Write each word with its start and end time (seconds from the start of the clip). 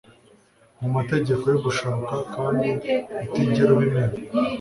Mu 0.79 0.87
mategeko 0.95 1.43
yo 1.53 1.57
gushaka 1.65 2.13
kandi 2.35 2.67
utigera 3.33 3.69
ubimenya 3.75 4.19